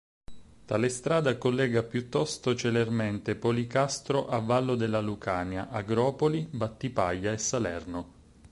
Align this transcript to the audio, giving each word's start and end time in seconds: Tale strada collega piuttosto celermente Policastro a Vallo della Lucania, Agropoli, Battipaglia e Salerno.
Tale 0.65 0.89
strada 0.89 1.37
collega 1.37 1.83
piuttosto 1.83 2.55
celermente 2.55 3.35
Policastro 3.35 4.27
a 4.27 4.39
Vallo 4.39 4.73
della 4.73 4.99
Lucania, 4.99 5.69
Agropoli, 5.69 6.47
Battipaglia 6.49 7.31
e 7.33 7.37
Salerno. 7.37 8.11